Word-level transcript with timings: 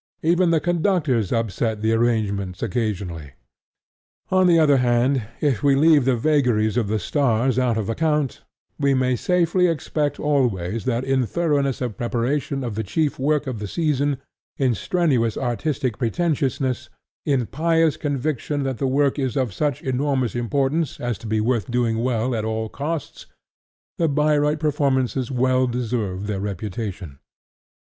Even 0.23 0.49
the 0.49 0.59
conductors 0.59 1.31
upset 1.31 1.83
the 1.83 1.91
arrangements 1.93 2.63
occasionally. 2.63 3.33
On 4.31 4.47
the 4.47 4.57
other 4.57 4.77
hand, 4.77 5.21
if 5.41 5.61
we 5.61 5.75
leave 5.75 6.05
the 6.05 6.15
vagaries 6.15 6.75
of 6.75 6.87
the 6.87 6.97
stars 6.97 7.59
out 7.59 7.77
of 7.77 7.87
account, 7.87 8.41
we 8.79 8.95
may 8.95 9.15
safely 9.15 9.67
expect 9.67 10.19
always 10.19 10.85
that 10.85 11.03
in 11.03 11.27
thoroughness 11.27 11.81
of 11.81 11.97
preparation 11.97 12.63
of 12.63 12.73
the 12.73 12.81
chief 12.81 13.19
work 13.19 13.45
of 13.45 13.59
the 13.59 13.67
season, 13.67 14.17
in 14.57 14.73
strenuous 14.73 15.37
artistic 15.37 15.99
pretentiousness, 15.99 16.89
in 17.23 17.45
pious 17.45 17.95
conviction 17.95 18.63
that 18.63 18.79
the 18.79 18.87
work 18.87 19.19
is 19.19 19.37
of 19.37 19.53
such 19.53 19.83
enormous 19.83 20.33
importance 20.33 20.99
as 20.99 21.15
to 21.19 21.27
be 21.27 21.39
worth 21.39 21.69
doing 21.69 21.99
well 22.03 22.33
at 22.33 22.43
all 22.43 22.69
costs, 22.69 23.27
the 23.99 24.09
Bayreuth 24.09 24.57
performances 24.59 25.29
will 25.29 25.67
deserve 25.67 26.25
their 26.25 26.39
reputation. 26.39 27.19